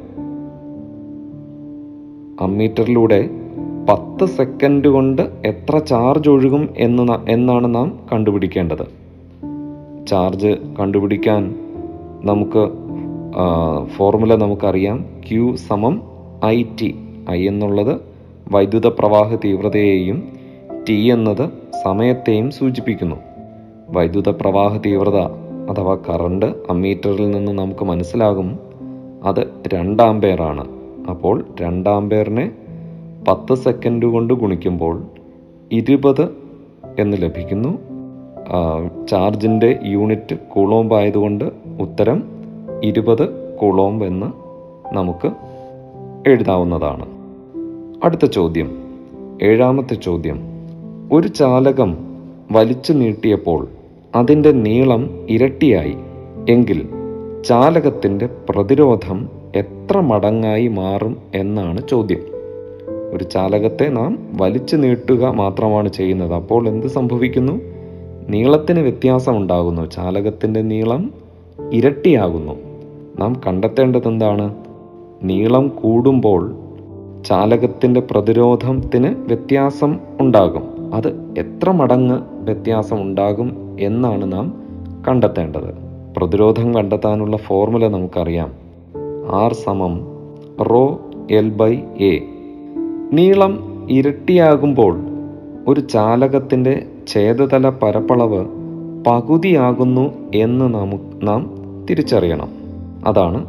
അമ്മീറ്ററിലൂടെ 2.43 3.46
പത്ത് 3.89 4.25
സെക്കൻഡ് 4.25 4.87
കൊണ്ട് 4.87 5.21
എത്ര 5.45 5.77
ചാർജ് 5.77 6.29
ഒഴുകും 6.29 6.69
എന്ന് 6.77 7.31
എന്നാണ് 7.31 7.75
നാം 7.75 7.99
കണ്ടുപിടിക്കേണ്ടത്. 8.13 8.85
ചാർജ് 10.07 10.55
കണ്ടുപിടിക്കാൻ 10.79 11.55
നമുക്ക് 12.23 12.69
ഫോർമുല 13.87 14.35
നമുക്കറിയാം. 14.35 15.05
ക്യു 15.31 15.55
സമം 15.55 16.01
ഐ 16.45 16.63
ടി 16.81 16.95
ഐ 17.29 17.47
എന്നുള്ളത് 17.47 18.01
വൈദ്യുത 18.51 18.87
പ്രവാഹ 18.87 19.35
തീവ്രതയെയും 19.35 20.23
ടി 20.89 20.93
എന്നത് 20.93 21.49
സമയത്തെയും 21.83 22.51
സൂചിപ്പിക്കുന്നു. 22.51 23.15
വൈദ്യുത 23.89 24.29
പ്രവാഹ 24.29 24.77
തീവ്രത 24.77 25.17
അഥവാ 25.69 25.97
കറണ്ട് 26.09 26.45
അമ്മീറ്ററിൽ 26.45 27.31
നിന്ന് 27.31 27.51
നമുക്ക് 27.51 27.85
മനസ്സിലാകും. 27.85 28.59
അത് 29.23 29.47
രണ്ട് 29.73 30.03
ആംപെയർ 30.03 30.41
ആണ്. 30.41 30.65
അപ്പോൾ 31.09 31.45
രണ്ട് 31.61 31.89
ആംപെയറിനെ 31.89 32.51
പത്ത് 33.27 33.55
സെക്കൻഡ് 33.55 34.05
കൊണ്ട് 34.05 34.33
ഗുണിക്കുമ്പോൾ 34.33 35.03
ഇരുപത് 35.71 36.27
എന്ന് 36.99 37.17
ലഭിക്കുന്നു. 37.21 37.77
ചാർജിന്റെ 39.07 39.79
യൂണിറ്റ് 39.83 40.35
കൂളോംബ് 40.35 40.95
ആയതുകൊണ്ട് 40.95 41.43
ഉത്തരം 41.81 42.23
ഇരുപത് 42.83 43.57
കൂളോംബ് 43.57 44.05
എന്ന് 44.05 44.25
നമുക്ക് 44.95 45.31
എഴുതാവുന്നതാണ്. 46.29 47.05
അടുത്ത 48.03 48.25
ചോദ്യം. 48.25 48.83
ഏഴാമത്തെ 49.41 49.95
ചോദ്യം. 49.95 50.39
ഒരു 51.11 51.27
ചാലകം 51.27 51.97
വലിച്ചു 52.51 52.93
നീട്ടിയപ്പോൾ 52.93 53.67
അതിന്റെ 54.15 54.51
നീളം 54.51 55.25
ഇരട്ടിയായി. 55.29 55.95
എങ്കിൽ 56.49 56.89
ചാലകത്തിന്റെ 57.45 58.29
പ്രതിരോധം 58.49 59.29
എത്ര 59.55 59.99
മടങ്ങായി 59.99 60.67
മാറും 60.67 61.17
എന്നാണ് 61.35 61.87
ചോദ്യം. 61.87 62.36
ഒരു 63.13 63.23
ചാലകത്തെ 63.23 63.89
നാം 63.89 64.37
വലിച്ചു 64.41 64.75
നീട്ടുക 64.75 65.25
മാത്രമാണ് 65.25 65.89
ചെയ്യുന്നത്. 65.89 66.33
അപ്പോൾ 66.33 66.67
എന്ത് 66.67 66.87
സംഭവിക്കുന്നു? 66.87 67.61
നീളത്തിന് 68.29 68.79
വ്യത്യാസം 68.79 69.37
ഉണ്ടാകുന്നു 69.37 69.89
ചാലകത്തിന്റെ 69.89 70.61
നീളം 70.61 71.11
ഇരട്ടിയാകുന്നു. 71.71 72.53
നാം 73.19 73.41
കണ്ടെത്തേണ്ടത് 73.47 74.07
എന്താണ്? 74.07 74.55
നീളം 75.23 75.67
കൂടുമ്പോൾ 75.67 76.55
ചാലകത്തിന്റെ 77.27 77.99
പ്രതിരോധത്തിന് 77.99 79.15
വ്യത്യാസം 79.17 79.99
ഉണ്ടാകും. 80.21 80.95
അത് 80.95 81.07
എത്ര 81.37 81.71
മടങ്ങ് 81.71 82.19
വ്യത്യാസം 82.31 83.01
ഉണ്ടാകും 83.01 83.77
എന്നാണ് 83.79 84.31
നാം 84.31 84.63
കണ്ടെത്തേണ്ടത്. 85.07 85.75
പ്രതിരോധം 86.17 86.75
കണ്ടെത്താനുള്ള 86.75 87.37
ഫോർമുല 87.37 87.87
നമുക്കറിയാം. 87.87 88.53
ആർ 89.29 89.53
സമം 89.53 90.07
റോ 90.61 90.99
എൽ 91.31 91.49
ബൈ 91.49 91.75
എ. 91.99 92.36
നീളം 93.13 93.83
ഇരട്ടിയാകുമ്പോൾ 93.89 94.99
ഒരു 95.67 95.79
ചാലകത്തിന്റെ 95.79 96.85
ഛേദതല 97.13 97.69
പരപ്പളവ് 97.69 98.45
പകുതിയാകുന്നു 99.07 100.11
എന്ന് 100.35 100.73
നമു 100.73 100.97
നാം 101.23 101.55
തിരിച്ചറിയണം. 101.89 102.49
അതാണ് 103.05 103.45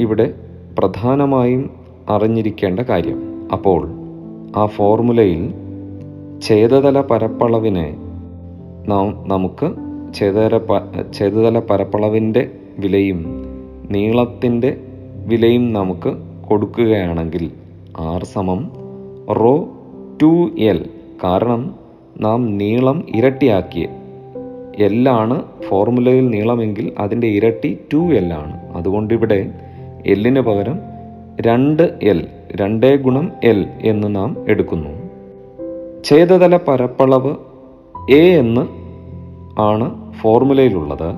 ഇവിടെ 0.00 0.34
പ്രധാനമായും 0.78 1.70
അറിഞ്ഞിരിക്കേണ്ട 2.08 2.80
കാര്യം. 2.80 3.48
അപ്പോൾ 3.52 3.88
ആ 4.56 4.66
ഫോർമുലയിൽ 4.66 5.54
ഛേദതല 6.48 7.00
പരപ്പളവിനെ 7.00 7.96
നാം 8.86 9.24
നമുക്ക് 9.26 9.74
ഛേദതല 10.18 10.58
പ 10.58 10.82
ഛേദതല 11.18 11.58
പരപ്പളവിന്റെ 11.58 12.50
വിലയും 12.78 13.24
നീളത്തിന്റെ 13.90 14.80
വിലയും 15.26 15.72
നമുക്ക് 15.72 16.16
കൊടുക്കുകയാണെങ്കിൽ 16.48 17.50
ആർ 17.98 18.24
സമം 18.24 18.79
റോ 19.32 19.68
ടു 20.22 20.50
എൽ. 20.58 20.88
കാരണം 21.24 21.74
നാം 22.20 22.58
നീളം 22.58 23.06
ഇരട്ടിയാക്കി 23.14 23.88
എല്ലാണ് 24.78 25.42
ഫോർമുലയിൽ 25.68 26.30
നീളമെങ്കിൽ 26.30 26.92
അതിന്റെ 26.98 27.26
ഇരട്ടി 27.26 27.78
ടു 27.92 28.14
എൽ 28.14 28.32
ആണ്. 28.32 28.76
അതുകൊണ്ട് 28.76 29.14
ഇവിടെ 29.14 29.50
എല്ലിന് 30.06 30.40
പകരം 30.40 30.78
രണ്ട് 31.40 31.98
എൽ 32.02 32.26
രണ്ടേ 32.56 32.96
ഗുണം 32.96 33.32
എൽ 33.44 33.66
എന്ന് 33.82 34.16
നാം 34.16 34.36
എടുക്കുന്നു. 34.48 35.10
ഛേദതല 36.04 36.56
പരപ്പളവ് 36.56 37.34
എ 38.10 38.22
എന്ന് 38.38 38.60
ആണ് 39.60 40.12
ഫോർമുലയിലുള്ളത്. 40.12 41.14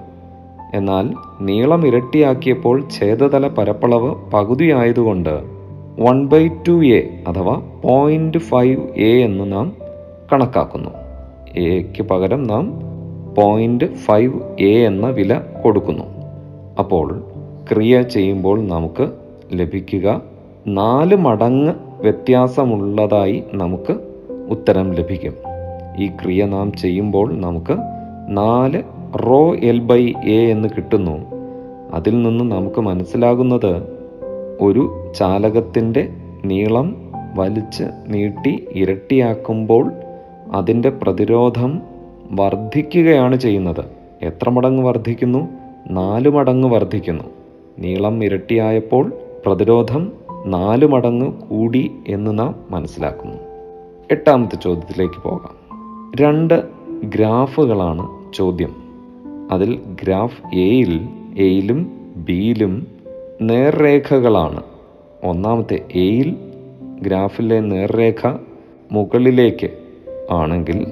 എന്നാൽ 0.75 1.15
നീളം 1.41 1.87
ഇരട്ടിയാക്കിയപ്പോൾ 1.87 2.89
ഛേദതല 3.01 3.49
പരപ്പളവ് 3.49 4.15
പകുതിയായതുകൊണ്ട് 4.35 5.43
വൺ 6.01 6.27
ബൈ 6.27 6.49
ടു 6.69 6.85
എ 6.85 7.25
അഥവാ 7.29 7.63
പോയിന്റ് 7.83 8.39
ഫൈവ് 8.39 8.89
എ 8.97 9.25
എന്ന് 9.25 9.53
നാം 9.53 9.77
കണക്കാക്കുന്നു. 10.33 10.91
എക്ക് 11.57 12.03
പകരം 12.03 12.43
നാം 12.43 12.81
പോയിന്റ് 13.35 13.95
ഫൈവ് 13.95 14.41
എ 14.61 14.85
എന്ന 14.87 15.07
വില 15.07 15.41
കൊടുക്കുന്നു. 15.65 16.05
അപ്പോൾ 16.79 17.25
ക്രിയ 17.73 18.03
ചെയ്യുമ്പോൾ 18.03 18.69
നമുക്ക് 18.69 19.09
ലഭിക്കുക 19.53 20.23
നാല് 20.67 21.17
മടങ്ങ് 21.17 21.73
വ്യത്യാസമുള്ളതായി 22.01 23.45
നമുക്ക് 23.55 23.97
ഉത്തരം 24.51 24.93
ലഭിക്കും. 24.93 25.33
ഈ 25.99 26.07
ക്രിയ 26.07 26.47
നാം 26.47 26.73
ചെയ്യുമ്പോൾ 26.73 27.41
നമുക്ക് 27.41 27.77
നാല് 28.29 28.83
റോ 29.17 29.55
എൽ 29.55 29.79
ബൈ 29.79 30.13
എ 30.25 30.51
എന്ന് 30.51 30.69
കിട്ടുന്നു. 30.77 31.19
അതിൽ 31.93 32.23
നിന്ന് 32.23 32.45
നമുക്ക് 32.45 32.81
മനസ്സിലാകുന്നത് 32.81 33.77
ഒരു 34.61 35.13
ചാലകത്തിന്റെ 35.19 36.09
നീളം 36.45 37.02
വലിച്ച് 37.35 37.85
നീട്ടി 38.07 38.69
ഇരട്ടിയാക്കുമ്പോൾ 38.73 39.93
അതിന്റെ 40.53 40.91
പ്രതിരോധം 40.91 41.83
വർദ്ധിക്കുകയാണ് 42.31 43.37
ചെയ്യുന്നത്. 43.37 43.85
എത്ര 44.23 44.51
മടങ്ങ് 44.51 44.85
വർദ്ധിക്കുന്നു? 44.85 45.49
നാല് 45.91 46.29
മടങ്ങ് 46.29 46.69
വർദ്ധിക്കുന്നു. 46.69 47.25
നീളം 47.79 48.25
ഇരട്ടിയായപ്പോൾ 48.25 49.13
പ്രതിരോധം 49.47 50.13
നാല് 50.47 50.87
മടങ്ങ് 50.87 51.33
കൂടി 51.33 51.93
എന്ന് 52.09 52.39
നാം 52.39 52.55
മനസ്സിലാക്കുന്നു. 52.71 53.37
എട്ടാമത്തെ 54.11 54.57
ചോദ്യത്തിലേക്ക് 54.57 55.23
പോകാം. 55.23 55.63
രണ്ട് 56.21 56.63
ഗ്രാഫുകളാണ് 57.05 58.33
ചോദ്യം. 58.35 58.77
അതിൽ 59.53 59.81
ഗ്രാഫ് 60.03 60.43
എയിൽ 60.55 61.09
എയിലും 61.39 61.93
ബിയിലും 62.17 62.87
നേർരേഖകളാണ്. 63.43 64.63
ഒന്നാമത്തെ 65.25 65.81
എയിൽ 65.95 66.37
ഗ്രാഫിലെ 67.03 67.61
നേർരേഖ 67.61 68.33
മുകളിലേക്ക് 68.93 69.69
ആണെങ്കിൽ 70.31 70.87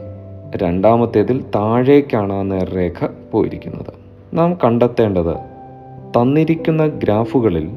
രണ്ടാമത്തേതിൽ 0.57 1.43
താഴേക്കാണ് 1.43 2.33
ആ 2.33 2.43
നേർരേഖ 2.43 3.09
പോയിരിക്കുന്നത്. 3.33 3.95
നാം 4.35 4.59
കണ്ടെത്തേണ്ടത് 4.65 5.35
തന്നിരിക്കുന്ന 6.17 6.87
ഗ്രാഫുകളിൽ 6.87 7.71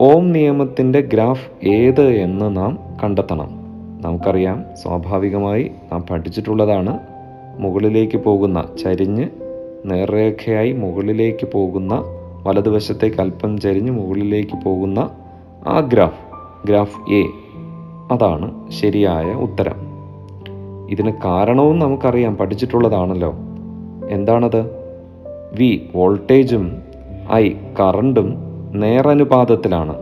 ഓം 0.00 0.32
നിയമത്തിന്റെ 0.32 1.00
ഗ്രാഫ് 1.00 1.66
ഏത് 1.68 2.00
എന്ന് 2.00 2.56
നാം 2.56 2.78
കണ്ടെത്തണം. 3.04 3.50
നമുക്കറിയാം 4.00 4.64
സ്വാഭാവികമായി 4.82 5.70
നാം 5.92 6.04
പഠിച്ചിട്ടുള്ളതാണ് 6.10 6.98
മുകളിലേക്ക് 7.58 8.16
പോകുന്ന 8.16 8.64
ചരിഞ്ഞ് 8.82 9.28
നേർരേഖയായി 9.84 10.72
മുകളിലേക്ക് 10.72 11.48
പോകുന്ന 11.52 12.02
വലതുവശത്തേക്ക് 12.42 13.20
അല്പം 13.20 13.60
ചരിഞ്ഞ് 13.60 13.90
മുകളിലേക്ക് 13.90 14.64
പോകുന്ന 14.64 15.10
ആ 15.66 15.80
ഗ്രാഫ്. 15.80 16.29
Graph 16.64 17.12
A. 17.12 17.30
അതാണ് 18.12 18.70
ശരിയായ 18.70 19.32
ഉത്തരം. 19.34 19.74
ഇതിന് 20.90 21.12
കാരണവും 21.24 21.78
നമുക്കറിയാം. 21.78 22.36
പഠിച്ചിട്ടുള്ളതാണല്ലോ. 22.36 23.34
എന്താണത്? 24.10 24.70
വി 25.58 25.90
വോൾട്ടേജും 25.94 26.76
ഐ 27.32 27.52
കറണ്ടും 27.80 28.34
നേരനുപാതത്തിലാണ്. 28.72 29.94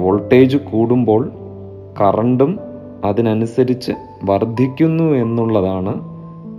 വോൾട്ടേജ് 0.00 0.56
കൂടുമ്പോൾ 0.56 1.32
കറണ്ടും 2.00 2.60
അതിനനുസരിച്ച് 3.04 3.92
വർദ്ധിക്കുന്നു 4.24 5.04
എന്നുള്ളതാണ് 5.04 5.94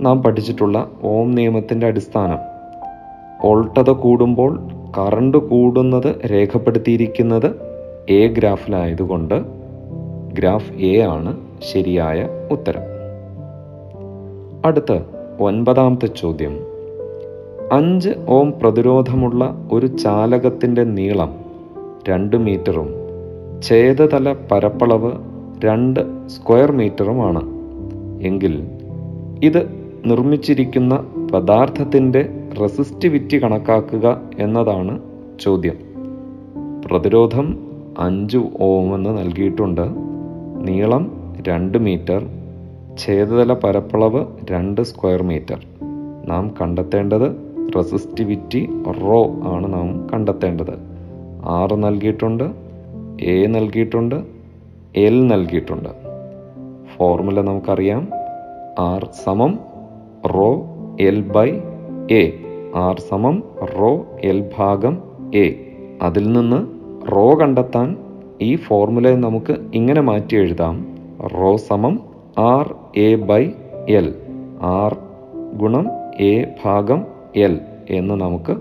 നാം 0.05 0.23
പഠിച്ചിട്ടുള്ള 0.23 0.89
ഓം 1.03 1.31
നിയമത്തിന്റെ 1.31 1.87
അടിസ്ഥാനം. 1.87 2.37
വോൾട്ടത 3.43 3.89
കൂടുമ്പോൾ 3.89 4.67
കറണ്ട് 4.97 5.37
കൂടുന്നത് 5.37 6.15
രേഖപ്പെടുത്തിയിരിക്കുന്നത് 6.31 7.64
എ 8.09 8.27
ഗ്രാഫിലായതുകൊണ്ട് 8.27 9.43
ഗ്രാഫ് 10.33 10.73
എ 10.73 10.99
ആണ് 10.99 11.37
ശരിയായ 11.59 12.27
ഉത്തരം. 12.51 12.81
അടുത്ത 14.65 14.99
ഒൻപതാമത്തെ 15.39 16.05
ചോദ്യം. 16.05 16.59
അഞ്ച് 17.71 18.09
ഓം 18.27 18.53
പ്രതിരോധമുള്ള 18.61 19.69
ഒരു 19.71 19.87
ചാലകത്തിന്റെ 19.87 20.83
നീളം 20.83 21.35
രണ്ട് 22.09 22.37
മീറ്ററും 22.37 22.89
ഛേദതല 23.63 24.35
പരപ്പളവ് 24.51 25.11
രണ്ട് 25.65 26.27
സ്ക്വയർ 26.27 26.71
മീറ്ററുമാണ്. 26.71 27.41
എങ്കിൽ 28.21 28.67
ഇത് 29.43 29.91
നിർമ്മിച്ചിരിക്കുന്ന 30.05 31.07
പദാർത്ഥത്തിന്റെ 31.33 32.29
റെസിസ്റ്റിവിറ്റി 32.61 33.43
കണക്കാക്കുക 33.43 34.21
എന്നതാണ് 34.39 34.99
ചോദ്യം. 35.39 35.75
പ്രതിരോധം 36.85 37.64
അഞ്ച് 37.99 38.37
എന്ന് 38.95 39.17
നൽകിയിട്ടുണ്ട്. 39.17 39.81
നീളം 40.57 41.33
രണ്ട് 41.47 41.77
മീറ്റർ. 41.77 42.27
ഛേദതല 42.97 43.53
പരപ്പളവ് 43.53 44.25
രണ്ട് 44.51 44.81
സ്ക്വയർ 44.81 45.23
മീറ്റർ. 45.23 45.65
നാം 46.27 46.55
കണ്ടെത്തേണ്ടത് 46.61 47.35
റെസിസ്റ്റിവിറ്റി 47.75 48.69
റോ 49.03 49.25
ആണ് 49.43 49.73
നാം 49.73 50.07
കണ്ടെത്തേണ്ടത്. 50.13 50.77
ആർ 51.45 51.75
നൽകിയിട്ടുണ്ട് 51.75 52.43
എ 53.21 53.45
നൽകിയിട്ടുണ്ട് 53.45 54.23
എൽ 54.95 55.27
നൽകിയിട്ടുണ്ട്. 55.27 55.89
ഫോർമുല 56.97 57.41
നമുക്കറിയാം. 57.41 58.07
ആർ 58.79 59.09
സമം 59.23 59.59
rho 60.27 60.65
L 61.01 61.21
by 61.21 61.51
A. 62.11 62.31
R 62.75 62.99
സമം 62.99 63.43
റോ 63.79 64.05
എൽ 64.23 64.49
ഭാഗം 64.57 64.97
എ. 65.35 65.53
അതിൽ 66.01 66.33
നിന്ന് 66.33 66.74
റോ 67.11 67.35
കണ്ടെത്താൻ 67.35 67.97
ഈ 68.41 68.55
ഫോർമുലയെ 68.55 69.15
നമുക്ക് 69.15 69.55
ഇങ്ങനെ 69.73 70.01
മാറ്റി 70.01 70.35
എഴുതാം. 70.35 70.97
റോ 71.23 71.57
സമം 71.57 71.99
R 72.37 72.75
A 72.97 73.15
by 73.15 73.51
L. 73.89 74.15
R 74.61 74.97
ഗുണം 75.57 75.85
എ 76.19 76.45
ഭാഗം 76.65 77.05
എൽ 77.35 77.59
എന്ന് 77.89 78.15
നമുക്ക് 78.15 78.55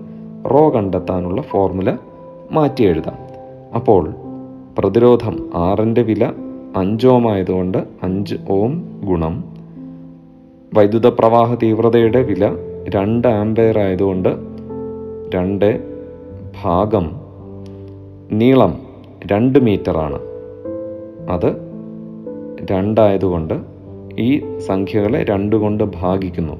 റോ 0.51 0.71
കണ്ടെത്താനുള്ള 0.71 1.43
ഫോർമുല 1.43 1.97
മാറ്റി 2.53 2.83
എഴുതാം. 2.83 3.17
അപ്പോൾ 3.75 4.15
പ്രതിരോധം 4.79 5.51
ആറിന്റെ 5.55 6.03
വില 6.03 6.33
അഞ്ച് 6.77 7.07
ഓം 7.07 7.33
ആയതുകൊണ്ട് 7.33 7.79
അഞ്ച് 8.03 8.37
ഓം 8.51 9.01
ഗുണം 9.05 9.45
വൈദ്യുത 10.75 11.07
പ്രവാഹ 11.07 11.55
തീവ്രതയുടെ 11.55 12.23
വില 12.23 12.51
രണ്ട് 12.89 13.29
ആംപെയർ 13.29 13.79
ആയതുകൊണ്ട് 13.79 14.29
രണ്ട് 15.35 15.83
ഭാഗം 16.63 17.24
നീളം 18.33 18.79
രണ്ട് 19.33 19.59
മീറ്ററാണ് 19.59 20.19
അത് 21.31 21.57
രണ്ടായതുകൊണ്ട് 22.71 23.55
ഈ 24.19 24.59
സംഖ്യകളെ 24.59 25.25
രണ്ട് 25.25 25.57
കൊണ്ട് 25.57 25.85
ഭാഗിക്കുന്നു. 25.85 26.53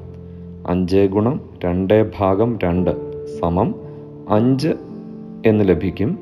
അഞ്ച് 0.67 0.97
ഗുണം 0.97 1.39
രണ്ട് 1.65 2.11
ഭാഗം 2.19 2.59
രണ്ട് 2.63 2.91
സമം 3.39 3.75
അഞ്ച് 4.29 4.67
എന്ന് 5.45 5.69
ലഭിക്കും. 5.69 6.19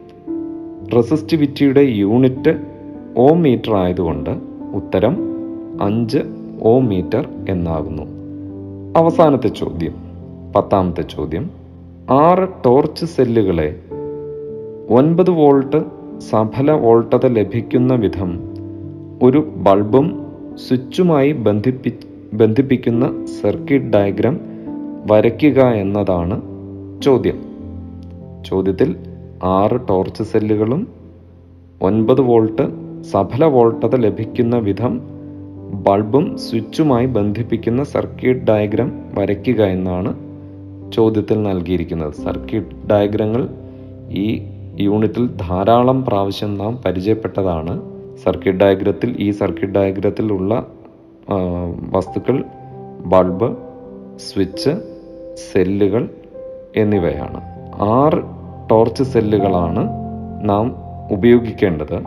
റെസിസ്റ്റിവിറ്റിയുടെ 0.96 1.82
യൂണിറ്റ് 1.82 2.60
ഓം 3.18 3.42
മീറ്റർ 3.42 3.76
ആയതുകൊണ്ട് 3.76 4.30
ഉത്തരം 4.76 5.18
അഞ്ച് 5.82 6.20
ഓം 6.62 6.86
മീറ്റർ 6.86 7.30
എന്നാകുന്നു. 7.50 8.04
അവസാനത്തെ 9.00 9.48
ചോദ്യം 9.48 9.94
പത്താമത്തെ 10.56 11.02
ചോദ്യം 11.02 11.50
ആറ് 12.12 12.50
ടോർച്ച് 12.66 13.06
സെല്ലുകളെ 13.06 13.80
ഒൻപത് 14.90 15.30
വോൾട്ട് 15.30 15.86
സഫല 16.20 16.72
വോൾട്ടത 16.72 17.26
ലഭിക്കുന്ന 17.26 17.96
വിധം 17.96 18.40
ഒരു 19.22 19.38
ബൾബും 19.38 20.26
സ്വിച്ചുമായി 20.68 21.32
ബന്ധിപ്പി 21.32 21.94
ബന്ധിപ്പിക്കുന്ന 22.34 23.26
സർക്യൂട്ട് 23.42 23.88
ഡയഗ്രാം 23.88 24.40
വരയ്ക്കുക 25.12 25.62
എന്നതാണ് 25.62 26.42
ചോദ്യം. 27.02 27.44
ചോദ്യത്തിൽ 28.46 28.96
ആറ് 29.44 29.88
ടോർച്ച് 29.90 30.24
സെല്ലുകളും 30.24 30.88
ഒൻപത് 31.82 32.22
വോൾട്ട് 32.22 32.64
സഫല 33.04 33.46
വോൾട്ടത 33.46 33.96
ലഭിക്കുന്ന 33.96 34.58
വിധം 34.58 35.02
ബൾബും 35.74 36.38
സ്വിച്ചുമായി 36.38 37.06
ബന്ധിപ്പിക്കുന്ന 37.06 37.84
സർക്യൂട്ട് 37.84 38.46
ഡയഗ്രാം 38.46 39.02
വരയ്ക്കുക 39.14 39.64
എന്നാണ് 39.64 40.16
ചോദ്യത്തിൽ 40.92 41.44
നൽകിയിരിക്കുന്നത്. 41.44 42.14
സർക്യൂട്ട് 42.14 42.88
ഡയഗ്രങ്ങൾ 42.90 43.50
ഈ 44.12 44.53
യൂണിറ്റിൽ 44.80 45.30
ധാരാളം 45.42 46.06
പ്രാവശ്യം 46.06 46.58
നാം 46.58 46.80
പരിചയപ്പെട്ടതാണ്. 46.86 47.82
സർക്യൂട്ട് 48.24 48.64
ഡയഗ്രത്തിൽ 48.64 49.16
ഈ 49.20 49.32
സർക്യൂട്ട് 49.32 49.80
ഡയഗ്രത്തിൽ 49.80 50.34
ഉള്ള 50.34 50.68
വസ്തുക്കൾ 51.92 52.44
ബൾബ് 53.06 53.58
സ്വിച്ച് 54.18 54.70
സെല്ലുകൾ 55.52 56.10
എന്നിവയാണ്. 56.76 57.42
ആറ് 57.82 58.24
ടോർച്ച് 58.72 59.04
സെല്ലുകളാണ് 59.04 59.90
നാം 60.44 60.76
ഉപയോഗിക്കേണ്ടത്. 61.12 62.04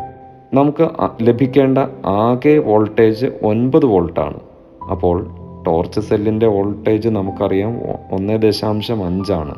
നമുക്ക് 0.55 0.88
ലഭിക്കേണ്ട 1.22 1.79
ആകെ 2.07 2.59
വോൾട്ടേജ് 2.59 3.26
ഒൻപത് 3.42 3.87
വോൾട്ടാണ്. 3.87 4.40
അപ്പോൾ 4.90 5.26
ടോർച്ച് 5.66 6.00
സെല്ലിന്റെ 6.00 6.46
വോൾട്ടേജ് 6.46 7.09
നമുക്കറിയാം 7.09 7.81
ഒന്ന് 8.12 8.42
ദശാംശം 8.42 9.05
അഞ്ചാണ്. 9.05 9.55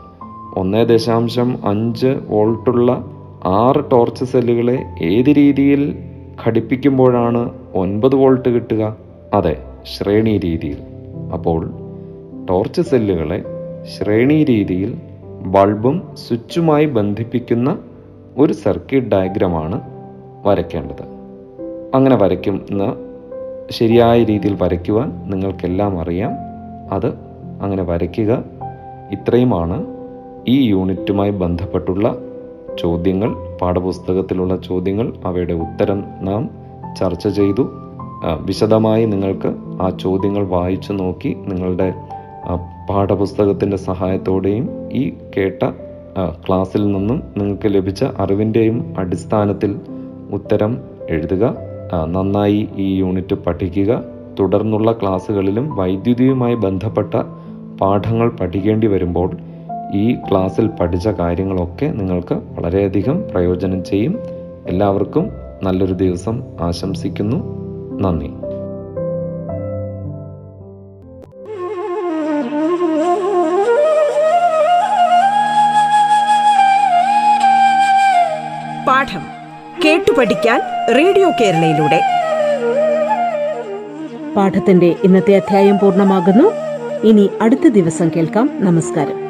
ഒന്ന് 0.58 0.88
ദശാംശം 0.88 1.68
അഞ്ച് 1.68 2.06
വോൾട്ടുള്ള 2.28 3.04
ആറ് 3.44 3.90
ടോർച്ച് 3.90 4.24
സെല്ലുകളെ 4.24 4.78
ഏത് 5.02 5.36
രീതിയിൽ 5.36 5.98
ഘടിപ്പിക്കുമ്പോഴാണ് 6.46 7.50
ഒൻപത് 7.74 8.14
വോൾട്ട് 8.14 8.48
കിട്ടുക? 8.48 8.96
അതെ 9.34 9.62
ശ്രേണി 9.96 10.38
രീതിയിൽ. 10.38 10.76
അപ്പോൾ 11.32 11.70
ടോർച്ച് 12.50 12.82
സെല്ലുകളെ 12.82 13.44
ശ്രേണി 13.96 14.44
രീതിയിൽ 14.44 14.98
ബൾബും 15.46 16.08
സ്വിച്ചുമായി 16.14 16.84
ബന്ധിപ്പിക്കുന്ന 16.84 17.78
ഒരു 18.38 18.52
സർക്യൂട്ട് 18.52 19.10
ഡയഗ്രമാണ് 19.10 19.80
വരയ്ക്കേണ്ടത്. 20.46 21.02
അങ്ങനെ 21.94 22.16
വരയ്ക്കുന്ന 22.16 22.96
ശരിയായ 23.70 24.24
രീതിയിൽ 24.24 24.58
വരയ്ക്കുവാൻ 24.62 25.30
നിങ്ങൾക്കെല്ലാം 25.30 26.00
അറിയാം. 26.00 26.32
അത് 26.92 27.08
അങ്ങനെ 27.62 27.82
വരയ്ക്കുക 27.82 28.44
ഇത്രയുമാണ് 29.12 29.97
ഈ 30.48 30.56
യൂണിറ്റുമായി 30.70 31.32
ബന്ധപ്പെട്ടുള്ള 31.42 32.06
ചോദ്യങ്ങൾ 32.78 33.30
പാഠപുസ്തകത്തിലുള്ള 33.62 34.56
ചോദ്യങ്ങൾ 34.56 35.06
അവയുടെ 35.24 35.54
ഉത്തരം 35.64 36.04
നാം 36.20 36.42
ചർച്ച 37.00 37.28
ചെയ്തു. 37.28 37.64
വിശദമായി 38.40 39.04
നിങ്ങൾക്ക് 39.04 39.50
ആ 39.82 39.86
ചോദ്യങ്ങൾ 40.00 40.44
വായിച്ചു 40.46 40.92
നോക്കി 40.92 41.30
നിങ്ങളുടെ 41.48 41.88
പാഠപുസ്തകത്തിന്റെ 42.90 43.76
സഹായത്തോടെയും 43.76 44.66
ഈ 44.92 45.02
കേട്ട 45.36 45.62
ക്ലാസ്സിൽ 46.46 46.82
നിന്നും 46.92 47.22
നിങ്ങൾക്ക് 47.36 47.68
ലഭിച്ച 47.74 48.04
അറിവിന്റെയും 48.04 48.94
അടിസ്ഥാനത്തിൽ 48.98 49.72
ഉത്തരം 50.32 50.72
എഴുതുക. 51.10 51.44
നന്നായി 52.14 52.68
ഈ 52.76 52.88
യൂണിറ്റ് 52.96 53.34
പഠിക്കുക. 53.34 53.92
തുടർന്നുള്ള 54.40 54.92
ക്ലാസ്സുകളിലും 54.92 55.66
വൈദ്യുതിയുമായി 55.76 56.54
ബന്ധപ്പെട്ട 56.54 57.14
പാഠങ്ങൾ 57.80 58.28
പഠിക്കേണ്ടി 58.40 58.86
വരുമ്പോൾ 58.86 59.30
ഈ 59.94 60.14
ക്ലാസ്സിൽ 60.14 60.66
പഠിച്ച 60.66 61.08
കാര്യങ്ങളൊക്കെ 61.08 61.86
നിങ്ങൾക്ക് 61.86 62.34
വളരെയധികം 62.34 63.24
പ്രയോജനം 63.30 63.84
ചെയ്യും. 63.84 64.20
എല്ലാവർക്കും 64.68 65.30
നല്ലൊരു 65.62 65.92
ദിവസം 65.92 66.42
ആശംസിക്കുന്നു. 66.60 67.36
നന്ദി. 68.00 68.26
പാഠം 78.88 79.20
കേട്ടു 79.84 80.12
പഠിക്കാൻ 80.18 80.60
റേഡിയോ 80.96 81.30
കേരളയിലൂടെ. 81.40 82.00
പാഠത്തിന്റെ 84.36 84.94
ഇന്നത്തെ 85.04 85.36
അധ്യായം 85.36 85.78
പൂർണമാകുന്നു. 85.78 86.50
ഇനി 87.06 87.30
അടുത്ത 87.40 87.68
ദിവസം 87.68 88.10
കേൾക്കാം. 88.16 88.50
നമസ്കാരം. 88.60 89.27